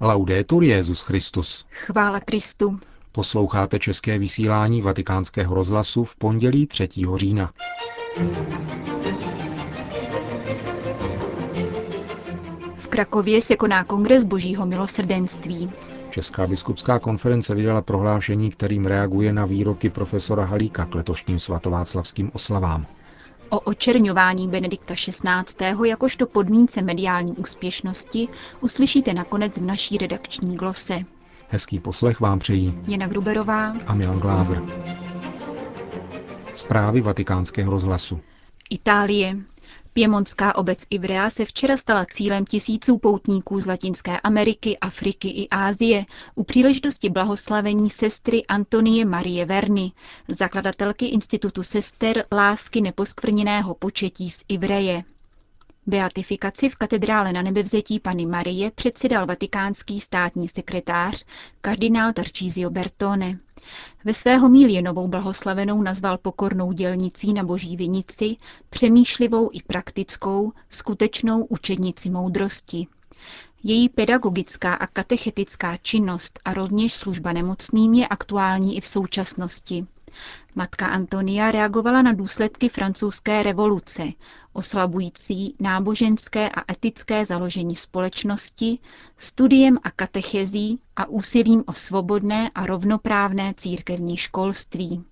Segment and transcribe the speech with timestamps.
[0.00, 1.66] Laudetur Jezus Christus.
[1.70, 2.78] Chvála Kristu.
[3.12, 6.88] Posloucháte české vysílání Vatikánského rozhlasu v pondělí 3.
[7.14, 7.52] října.
[12.76, 15.72] V Krakově se koná kongres Božího milosrdenství.
[16.10, 22.86] Česká biskupská konference vydala prohlášení, kterým reaguje na výroky profesora Halíka k letošním svatováclavským oslavám.
[23.48, 25.66] O očerňování Benedikta XVI.
[25.84, 28.28] jakožto podmínce mediální úspěšnosti
[28.60, 31.00] uslyšíte nakonec v naší redakční glose.
[31.48, 34.62] Hezký poslech vám přejí Jana Gruberová a Milan Glázer.
[36.54, 38.20] Zprávy vatikánského rozhlasu.
[38.70, 39.36] Itálie.
[39.92, 46.04] Piemontská obec Ivrea se včera stala cílem tisíců poutníků z Latinské Ameriky, Afriky i Ázie
[46.34, 49.92] u příležitosti blahoslavení sestry Antonie Marie Verny,
[50.28, 55.04] zakladatelky Institutu sester lásky neposkvrněného početí z Ivreje.
[55.86, 61.24] Beatifikaci v katedrále na nebevzetí Pany Marie předsedal vatikánský státní sekretář
[61.60, 63.38] kardinál Tarcísio Bertone.
[64.04, 64.48] Ve svého
[64.82, 68.36] novou blahoslavenou nazval pokornou dělnicí na boží vinici,
[68.70, 72.86] přemýšlivou i praktickou, skutečnou učednici moudrosti.
[73.62, 79.86] Její pedagogická a katechetická činnost a rovněž služba nemocným je aktuální i v současnosti.
[80.54, 84.02] Matka Antonia reagovala na důsledky francouzské revoluce,
[84.52, 88.78] oslabující náboženské a etické založení společnosti,
[89.16, 95.04] studiem a katechezí a úsilím o svobodné a rovnoprávné církevní školství.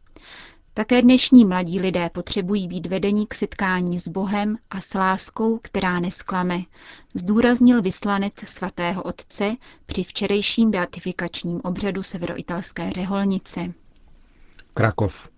[0.74, 6.00] Také dnešní mladí lidé potřebují být vedení k setkání s Bohem a s láskou, která
[6.00, 6.58] nesklame,
[7.14, 9.54] zdůraznil vyslanec svatého otce
[9.86, 13.72] při včerejším beatifikačním obřadu severoitalské řeholnice.
[14.74, 15.28] Krakov.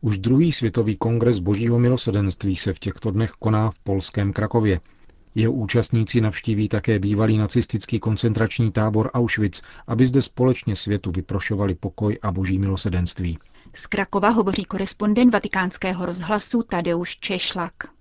[0.00, 4.80] Už druhý světový kongres božího milosedenství se v těchto dnech koná v polském Krakově.
[5.34, 12.18] Jeho účastníci navštíví také bývalý nacistický koncentrační tábor Auschwitz, aby zde společně světu vyprošovali pokoj
[12.22, 13.38] a boží milosedenství.
[13.74, 17.99] Z Krakova hovoří korespondent vatikánského rozhlasu Tadeusz Češlak.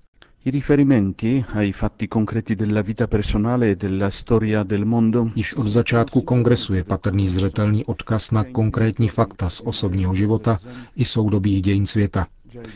[0.49, 5.67] I riferimenti ai fatti concreti della vita personale e della storia del mondo Již od
[5.67, 10.57] začátku kongresu je patrný zřetelný odkaz na konkrétní fakta z osobního života
[10.95, 12.27] i soudobých dějin světa.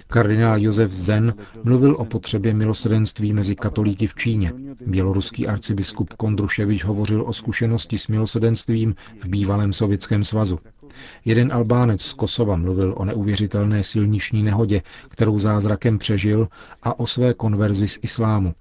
[0.07, 4.53] Kardinál Josef Zen mluvil o potřebě milosrdenství mezi katolíky v Číně.
[4.85, 10.59] Běloruský arcibiskup Kondruševič hovořil o zkušenosti s milosrdenstvím v bývalém Sovětském svazu.
[11.25, 16.47] Jeden Albánec z Kosova mluvil o neuvěřitelné silniční nehodě, kterou zázrakem přežil,
[16.83, 18.53] a o své konverzi z islámu.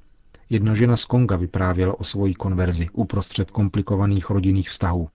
[0.50, 5.08] Jedna žena z Konga vyprávěla o svojí konverzi uprostřed komplikovaných rodinných vztahů.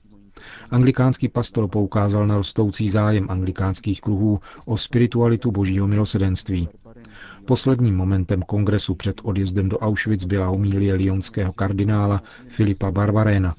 [0.71, 6.69] Anglikánský pastor poukázal na rostoucí zájem anglikánských kruhů o spiritualitu božího milosedenství.
[7.45, 13.55] Posledním momentem kongresu před odjezdem do Auschwitz byla umílie lionského kardinála Filipa Barbaréna.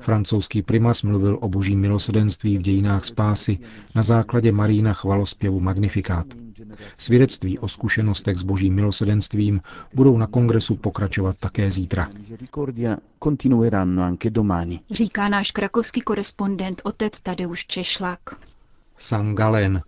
[0.00, 3.58] Francouzský primas mluvil o božím milosedenství v dějinách spásy
[3.94, 6.26] na základě Marína chvalospěvu Magnifikát.
[6.98, 9.60] Svědectví o zkušenostech s božím milosedenstvím
[9.94, 12.08] budou na kongresu pokračovat také zítra.
[14.90, 18.20] Říká náš krakovský korespondent otec Tadeusz Češlak.
[18.98, 19.82] San Galen.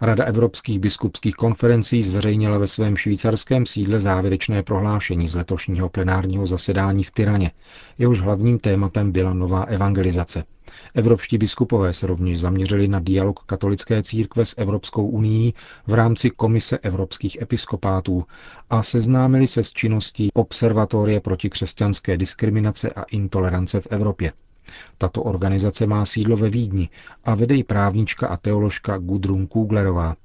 [0.00, 7.04] Rada evropských biskupských konferencí zveřejnila ve svém švýcarském sídle závěrečné prohlášení z letošního plenárního zasedání
[7.04, 7.50] v Tyraně.
[7.98, 10.44] Jehož hlavním tématem byla nová evangelizace.
[10.94, 15.52] Evropští biskupové se rovněž zaměřili na dialog katolické církve s Evropskou unii
[15.86, 18.24] v rámci Komise evropských episkopátů
[18.70, 24.32] a seznámili se s činností Observatorie proti křesťanské diskriminace a intolerance v Evropě.
[24.98, 26.88] Tato organizace má sídlo ve Vídni
[27.24, 30.16] a vede ji právnička a teoložka Gudrun Kuglerová.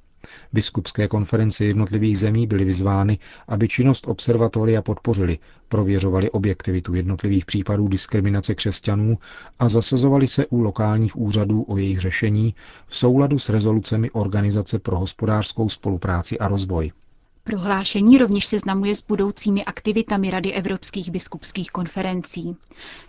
[0.54, 8.56] Biskupské konference jednotlivých zemí byly vyzvány, aby činnost observatoria podpořili, prověřovali objektivitu jednotlivých případů diskriminace
[8.56, 9.18] křesťanů
[9.60, 12.56] a zasazovali se u lokálních úřadů o jejich řešení
[12.88, 16.92] v souladu s rezolucemi Organizace pro hospodářskou spolupráci a rozvoj.
[17.50, 22.56] Prohlášení rovněž seznamuje s budoucími aktivitami Rady evropských biskupských konferencí.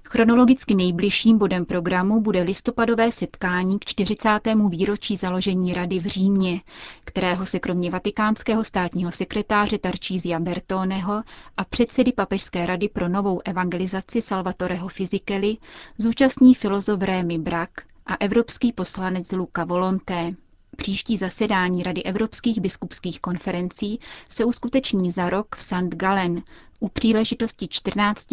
[0.09, 4.29] Chronologicky nejbližším bodem programu bude listopadové setkání k 40.
[4.71, 6.61] výročí založení Rady v Římě,
[7.05, 11.23] kterého se kromě vatikánského státního sekretáře Tarcísia Bertoneho
[11.57, 15.57] a předsedy Papežské rady pro novou evangelizaci Salvatoreho Fizikely
[15.99, 17.71] zúčastní filozof Rémy Brak
[18.07, 20.35] a evropský poslanec Luca Volonté.
[20.81, 25.89] Příští zasedání Rady evropských biskupských konferencí se uskuteční za rok v St.
[25.95, 26.43] Gallen
[26.81, 28.27] u příležitosti 14.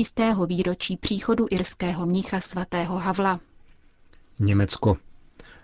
[0.48, 3.40] výročí příchodu irského mnicha svatého Havla.
[4.40, 4.98] Německo.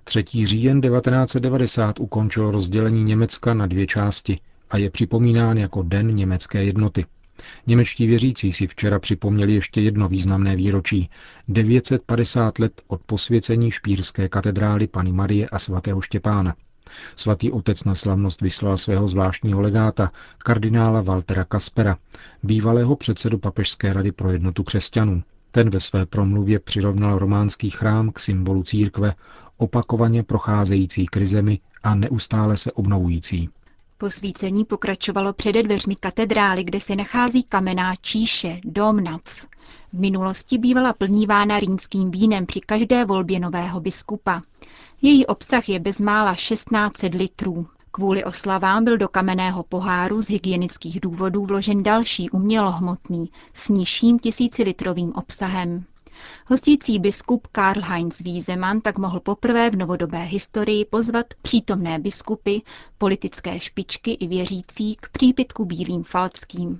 [0.03, 0.23] 3.
[0.45, 4.39] říjen 1990 ukončil rozdělení Německa na dvě části
[4.69, 7.05] a je připomínán jako Den německé jednoty.
[7.67, 11.09] Němečtí věřící si včera připomněli ještě jedno významné výročí.
[11.47, 16.55] 950 let od posvěcení špírské katedrály Pany Marie a svatého Štěpána.
[17.15, 21.97] Svatý otec na slavnost vyslal svého zvláštního legáta, kardinála Waltera Kaspera,
[22.43, 25.23] bývalého předsedu Papežské rady pro jednotu křesťanů.
[25.51, 29.13] Ten ve své promluvě přirovnal románský chrám k symbolu církve,
[29.57, 33.49] opakovaně procházející krizemi a neustále se obnovující.
[33.97, 39.45] Posvícení pokračovalo přede dveřmi katedrály, kde se nachází kamenná číše, dom napf.
[39.93, 44.41] V minulosti bývala plnívána rýnským vínem při každé volbě nového biskupa.
[45.05, 47.67] Její obsah je bezmála 1600 litrů.
[47.91, 55.13] Kvůli oslavám byl do kamenného poháru z hygienických důvodů vložen další umělohmotný s nižším tisícilitrovým
[55.15, 55.83] obsahem.
[56.47, 62.57] Hostící biskup Karl Heinz Wiesemann tak mohl poprvé v novodobé historii pozvat přítomné biskupy,
[62.97, 66.79] politické špičky i věřící k přípitku bílým falckým.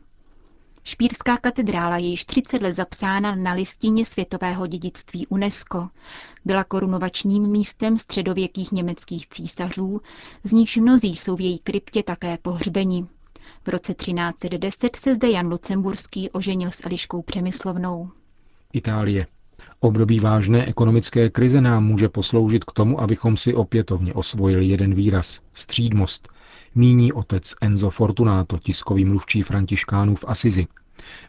[0.83, 5.89] Špírská katedrála je již 30 let zapsána na listině světového dědictví UNESCO.
[6.45, 10.01] Byla korunovačním místem středověkých německých císařů,
[10.44, 13.06] z nichž mnozí jsou v její kryptě také pohřbeni.
[13.65, 18.12] V roce 1310 se zde Jan Lucemburský oženil s Eliškou Přemyslovnou.
[18.74, 19.27] Itálie.
[19.79, 25.39] Období vážné ekonomické krize nám může posloužit k tomu, abychom si opětovně osvojili jeden výraz–
[25.53, 26.27] střídmost,
[26.75, 30.68] míní otec Enzo Fortunato, tiskový mluvčí františkánů v Asizi.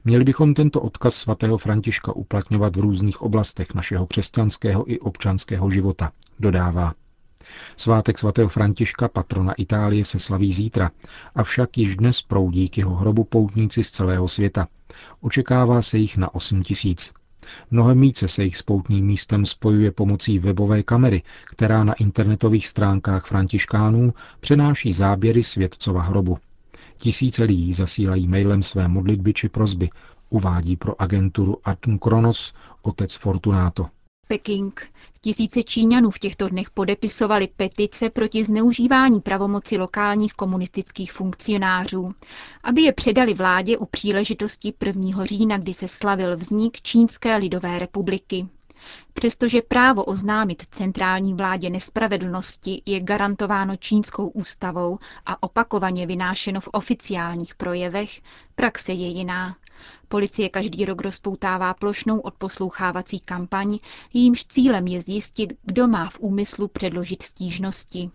[0.05, 6.13] Měli bychom tento odkaz svatého Františka uplatňovat v různých oblastech našeho křesťanského i občanského života,
[6.39, 6.95] dodává.
[7.77, 10.91] Svátek svatého Františka, patrona Itálie, se slaví zítra,
[11.35, 14.69] avšak již dnes proudí k jeho hrobu poutníci z celého světa.
[15.21, 17.13] Očekává se jich na 8 tisíc.
[17.71, 23.27] Mnohem více se jich s poutním místem spojuje pomocí webové kamery, která na internetových stránkách
[23.27, 26.39] františkánů přenáší záběry světcova hrobu.
[26.97, 29.91] Tisíce lidí zasílají mailem své modlitby či prozby,
[30.31, 33.87] uvádí pro agenturu Atom Kronos otec Fortunato.
[34.29, 34.91] Peking.
[35.21, 42.15] Tisíce Číňanů v těchto dnech podepisovali petice proti zneužívání pravomoci lokálních komunistických funkcionářů,
[42.65, 45.25] aby je předali vládě u příležitosti 1.
[45.25, 48.49] října, kdy se slavil vznik Čínské lidové republiky.
[49.13, 57.55] Přestože právo oznámit centrální vládě nespravedlnosti je garantováno čínskou ústavou a opakovaně vynášeno v oficiálních
[57.55, 58.21] projevech,
[58.55, 59.57] praxe je jiná.
[60.09, 63.79] Policie každý rok rozpoutává plošnou odposlouchávací kampaň,
[64.13, 68.11] jejímž cílem je zjistit, kdo má v úmyslu předložit stížnosti.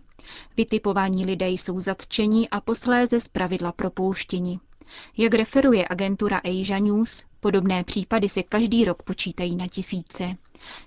[0.56, 4.60] Vytipovaní lidé jsou zatčeni a posléze zpravidla propouštěni.
[5.16, 10.36] Jak referuje agentura Asia News, podobné případy se každý rok počítají na tisíce.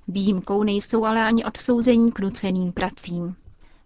[0.08, 3.36] Výjimkou nejsou ale ani odsouzení k nuceným pracím.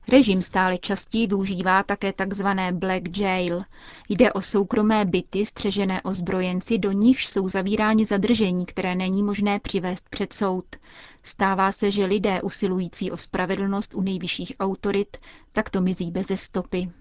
[0.10, 2.48] Režim stále častěji využívá také tzv.
[2.72, 3.62] black jail.
[4.10, 10.10] Jde o soukromé byty střežené ozbrojenci, do nichž jsou zavíráni zadržení, které není možné přivést
[10.10, 10.66] před soud.
[11.24, 15.18] Stává se, že lidé usilující o spravedlnost u nejvyšších autorit
[15.52, 16.92] takto mizí beze stopy.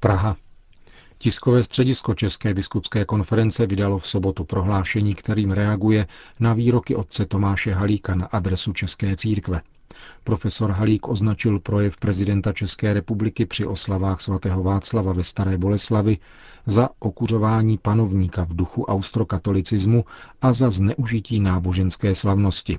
[0.00, 0.36] Praha.
[1.18, 6.06] Tiskové středisko České biskupské konference vydalo v sobotu prohlášení, kterým reaguje
[6.40, 9.60] na výroky otce Tomáše Halíka na adresu České církve.
[10.24, 16.18] Profesor Halík označil projev prezidenta České republiky při oslavách svatého Václava ve Staré Boleslavi
[16.66, 20.04] za okuřování panovníka v duchu austrokatolicismu
[20.42, 22.78] a za zneužití náboženské slavnosti.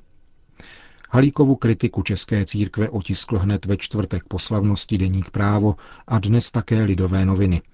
[1.09, 5.75] Halíkovu kritiku České církve otiskl hned ve čtvrtek po slavnosti Deník právo
[6.07, 7.61] a dnes také Lidové noviny–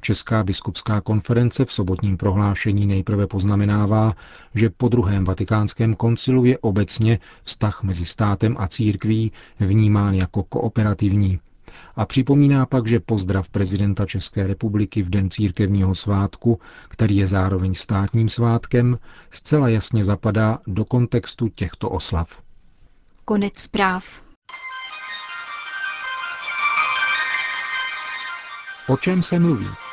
[0.00, 4.14] Česká biskupská konference v sobotním prohlášení nejprve poznamenává,
[4.54, 11.40] že po druhém vatikánském koncilu je obecně vztah mezi státem a církví vnímán jako kooperativní.
[11.96, 17.74] A připomíná pak, že pozdrav prezidenta České republiky v den církevního svátku, který je zároveň
[17.74, 18.98] státním svátkem,
[19.30, 22.42] zcela jasně zapadá do kontextu těchto oslav.
[23.24, 24.22] Konec zpráv.
[28.88, 29.83] O čem se mluví?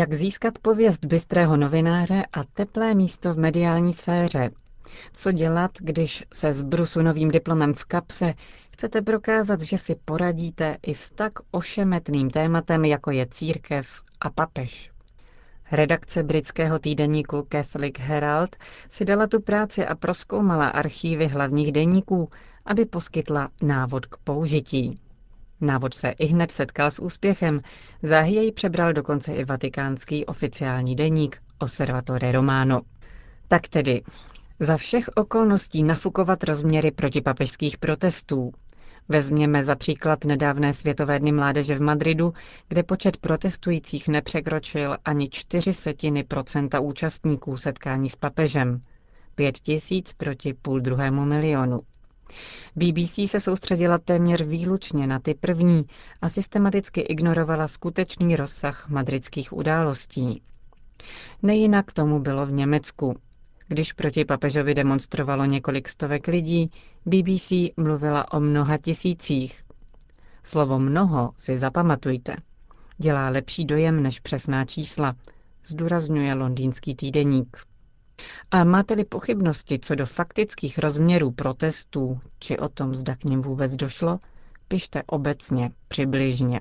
[0.00, 4.50] Jak získat pověst bystrého novináře a teplé místo v mediální sféře?
[5.12, 8.34] Co dělat, když se s brusunovým diplomem v kapse
[8.72, 14.90] chcete prokázat, že si poradíte i s tak ošemetným tématem, jako je církev a papež?
[15.72, 18.56] Redakce britského týdeníku Catholic Herald
[18.90, 22.28] si dala tu práci a proskoumala archívy hlavních deníků,
[22.64, 25.00] aby poskytla návod k použití.
[25.60, 27.60] Návod se i hned setkal s úspěchem.
[28.02, 32.80] Záhy jej přebral dokonce i vatikánský oficiální deník Osservatore Romano.
[33.48, 34.02] Tak tedy,
[34.60, 38.52] za všech okolností nafukovat rozměry protipapežských protestů.
[39.08, 42.32] Vezměme za příklad nedávné Světové dny mládeže v Madridu,
[42.68, 48.80] kde počet protestujících nepřekročil ani čtyři setiny procenta účastníků setkání s papežem.
[49.34, 51.80] Pět tisíc proti půl druhému milionu.
[52.76, 55.84] BBC se soustředila téměř výlučně na ty první
[56.22, 60.42] a systematicky ignorovala skutečný rozsah madridských událostí.
[61.42, 63.16] Nejinak tomu bylo v Německu.
[63.68, 66.70] Když proti papežovi demonstrovalo několik stovek lidí,
[67.06, 69.62] BBC mluvila o mnoha tisících.
[70.42, 72.36] Slovo mnoho si zapamatujte.
[72.98, 75.14] Dělá lepší dojem než přesná čísla,
[75.66, 77.56] zdůrazňuje londýnský týdeník.
[78.50, 83.76] A máte-li pochybnosti co do faktických rozměrů protestů, či o tom, zda k ním vůbec
[83.76, 84.18] došlo,
[84.68, 86.60] pište obecně, přibližně.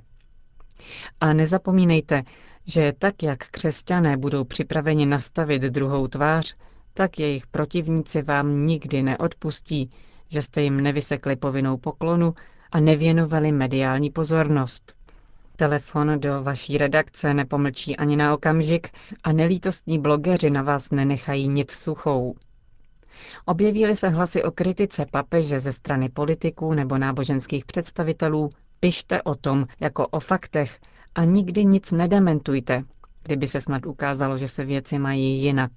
[1.21, 2.23] A nezapomínejte,
[2.65, 6.55] že tak, jak křesťané budou připraveni nastavit druhou tvář,
[6.93, 9.89] tak jejich protivníci vám nikdy neodpustí,
[10.29, 12.33] že jste jim nevysekli povinnou poklonu
[12.71, 14.98] a nevěnovali mediální pozornost.
[15.59, 18.89] Telefon do vaší redakce nepomlčí ani na okamžik
[19.23, 22.35] a nelítostní blogeři na vás nenechají nic suchou.
[23.45, 28.49] Objevíly se hlasy o kritice papeže ze strany politiků nebo náboženských představitelů,
[28.79, 30.79] pište o tom jako o faktech
[31.15, 32.83] a nikdy nic nedementujte,
[33.23, 35.71] kdyby se snad ukázalo, že se věci mají jinak.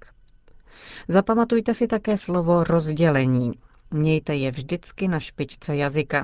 [1.07, 3.51] Zapamatujte si také slovo rozdělení.
[3.91, 6.23] Mějte je vždycky na špičce jazyka.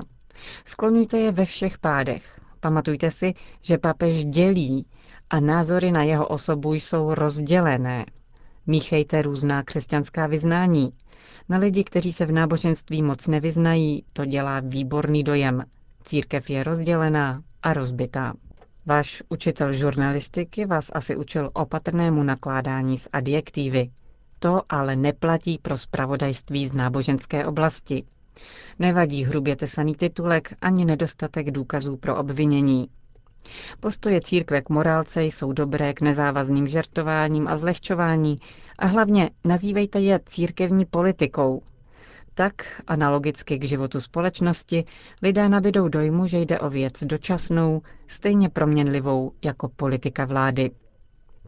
[0.64, 2.39] Skloňujte je ve všech pádech.
[2.60, 4.86] Pamatujte si, že papež dělí
[5.30, 8.06] a názory na jeho osobu jsou rozdělené.
[8.66, 10.92] Míchejte různá křesťanská vyznání.
[11.48, 15.64] Na lidi, kteří se v náboženství moc nevyznají, to dělá výborný dojem.
[16.02, 18.34] Církev je rozdělená a rozbitá.
[18.86, 23.90] Váš učitel žurnalistiky vás asi učil opatrnému nakládání s adjektivy.
[24.38, 28.04] To ale neplatí pro spravodajství z náboženské oblasti.
[28.78, 32.88] Nevadí hrubě tesaný titulek ani nedostatek důkazů pro obvinění.
[33.80, 38.36] Postoje církve k morálce jsou dobré k nezávazným žertováním a zlehčování
[38.78, 41.62] a hlavně nazývejte je církevní politikou.
[42.34, 44.84] Tak, analogicky k životu společnosti,
[45.22, 50.70] lidé nabidou dojmu, že jde o věc dočasnou, stejně proměnlivou jako politika vlády.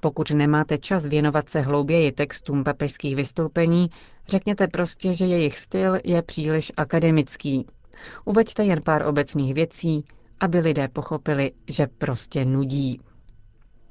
[0.00, 3.90] Pokud nemáte čas věnovat se hlouběji textům papežských vystoupení,
[4.28, 7.66] řekněte prostě, že jejich styl je příliš akademický.
[8.24, 10.04] Uveďte jen pár obecných věcí,
[10.40, 13.00] aby lidé pochopili, že prostě nudí.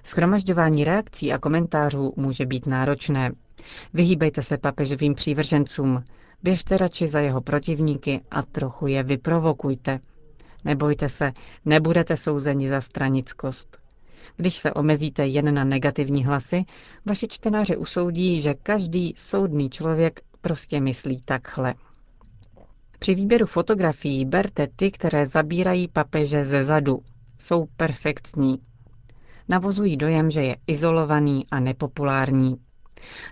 [0.04, 3.32] Schromažďování reakcí a komentářů může být náročné.
[3.94, 6.04] Vyhýbejte se papežovým přívržencům,
[6.44, 10.00] běžte radši za jeho protivníky a trochu je vyprovokujte.
[10.66, 11.32] Nebojte se,
[11.66, 13.81] nebudete souzeni za stranickost.
[14.38, 16.64] Když se omezíte jen na negativní hlasy,
[17.06, 21.74] vaši čtenáři usoudí, že každý soudný člověk prostě myslí takhle.
[23.00, 27.00] Při výběru fotografií berte ty, které zabírají papeže ze zadu.
[27.40, 28.58] Jsou perfektní.
[29.50, 32.56] Navozují dojem, že je izolovaný a nepopulární.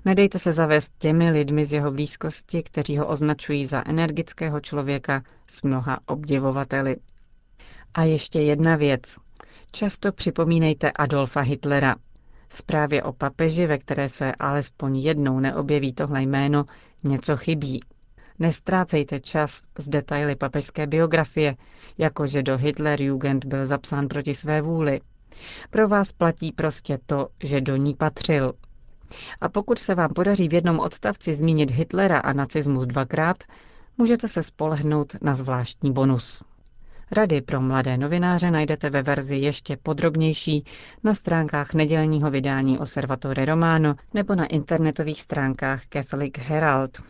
[0.06, 5.62] Nedejte se zavést těmi lidmi z jeho blízkosti, kteří ho označují za energického člověka s
[5.62, 6.96] mnoha obdivovateli.
[7.94, 9.02] A ještě jedna věc.
[9.72, 11.96] Často připomínejte Adolfa Hitlera.
[12.50, 16.66] Zprávě o papeži, ve které se alespoň jednou neobjeví tohle jméno,
[17.04, 17.80] něco chybí.
[18.40, 21.56] Nestrácejte čas z detaily papežské biografie,
[21.98, 25.02] jakože do Hitlerjugend byl zapsán proti své vůli.
[25.70, 28.54] Pro vás platí prostě to, že do ní patřil.
[29.42, 33.44] A pokud se vám podaří v jednom odstavci zmínit Hitlera a nacismus dvakrát,
[33.98, 36.44] můžete se spolehnout na zvláštní bonus.
[37.12, 40.64] Rady pro mladé novináře najdete ve verzi ještě podrobnější
[41.04, 47.04] na stránkách nedělního vydání Osservatore Romano nebo na internetových stránkách Catholic Herald.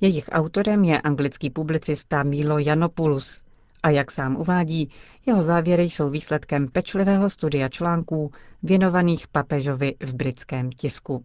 [0.00, 3.42] Jejich autorem je anglický publicista Milo Janopoulos
[3.82, 4.90] a jak sám uvádí,
[5.26, 8.30] jeho závěry jsou výsledkem pečlivého studia článků
[8.62, 11.24] věnovaných papežovi v britském tisku.